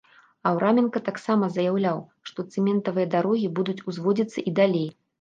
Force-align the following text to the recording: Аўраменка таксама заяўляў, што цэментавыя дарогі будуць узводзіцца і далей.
Аўраменка 0.51 1.01
таксама 1.09 1.51
заяўляў, 1.59 2.03
што 2.31 2.49
цэментавыя 2.57 3.13
дарогі 3.15 3.55
будуць 3.63 3.81
узводзіцца 3.91 4.39
і 4.51 4.61
далей. 4.63 4.89